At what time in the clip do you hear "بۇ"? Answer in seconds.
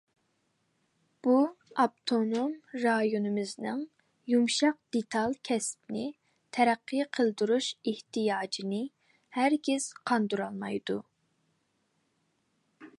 1.25-1.33